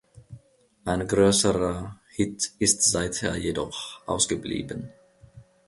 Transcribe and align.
Ein 0.83 1.07
größerer 1.07 1.99
Hit 2.09 2.53
ist 2.57 2.81
seither 2.89 3.35
jedoch 3.37 4.01
ausgeblieben. 4.07 4.89